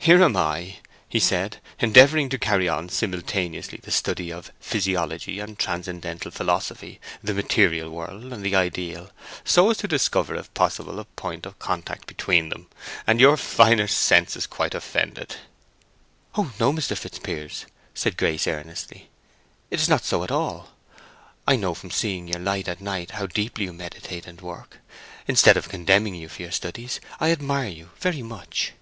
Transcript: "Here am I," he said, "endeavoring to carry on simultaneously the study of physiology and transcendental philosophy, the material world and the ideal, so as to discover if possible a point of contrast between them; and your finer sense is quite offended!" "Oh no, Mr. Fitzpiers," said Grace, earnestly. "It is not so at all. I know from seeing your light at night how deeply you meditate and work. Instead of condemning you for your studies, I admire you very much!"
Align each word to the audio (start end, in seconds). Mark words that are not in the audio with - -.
"Here 0.00 0.22
am 0.22 0.36
I," 0.36 0.80
he 1.08 1.18
said, 1.18 1.62
"endeavoring 1.78 2.28
to 2.28 2.36
carry 2.38 2.68
on 2.68 2.90
simultaneously 2.90 3.80
the 3.82 3.90
study 3.90 4.30
of 4.30 4.52
physiology 4.60 5.38
and 5.40 5.58
transcendental 5.58 6.30
philosophy, 6.30 7.00
the 7.22 7.32
material 7.32 7.88
world 7.88 8.30
and 8.30 8.44
the 8.44 8.54
ideal, 8.54 9.08
so 9.46 9.70
as 9.70 9.78
to 9.78 9.88
discover 9.88 10.34
if 10.34 10.52
possible 10.52 11.00
a 11.00 11.04
point 11.06 11.46
of 11.46 11.58
contrast 11.58 12.06
between 12.06 12.50
them; 12.50 12.66
and 13.06 13.18
your 13.18 13.38
finer 13.38 13.86
sense 13.88 14.36
is 14.36 14.46
quite 14.46 14.74
offended!" 14.74 15.36
"Oh 16.34 16.52
no, 16.60 16.70
Mr. 16.70 16.94
Fitzpiers," 16.98 17.64
said 17.94 18.18
Grace, 18.18 18.46
earnestly. 18.46 19.08
"It 19.70 19.80
is 19.80 19.88
not 19.88 20.04
so 20.04 20.22
at 20.22 20.30
all. 20.30 20.74
I 21.46 21.56
know 21.56 21.72
from 21.72 21.90
seeing 21.90 22.28
your 22.28 22.42
light 22.42 22.68
at 22.68 22.82
night 22.82 23.12
how 23.12 23.26
deeply 23.26 23.64
you 23.64 23.72
meditate 23.72 24.26
and 24.26 24.38
work. 24.42 24.80
Instead 25.26 25.56
of 25.56 25.70
condemning 25.70 26.14
you 26.14 26.28
for 26.28 26.42
your 26.42 26.52
studies, 26.52 27.00
I 27.20 27.32
admire 27.32 27.70
you 27.70 27.88
very 27.98 28.20
much!" 28.22 28.74